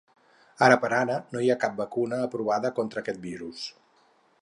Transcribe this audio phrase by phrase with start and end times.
[0.67, 3.69] Ara per ara no hi ha cap vacuna aprovada contra aquests virus.